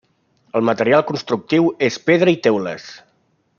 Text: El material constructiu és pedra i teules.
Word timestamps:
El 0.59 0.63
material 0.69 1.03
constructiu 1.11 1.69
és 1.89 2.01
pedra 2.09 2.35
i 2.37 2.41
teules. 2.49 2.91